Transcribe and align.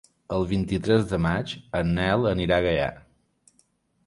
El 0.35 0.45
vint-i-tres 0.51 1.05
de 1.11 1.19
maig 1.27 1.53
en 1.81 1.93
Nel 2.01 2.27
anirà 2.33 2.59
a 2.61 2.67
Gaià. 2.71 2.89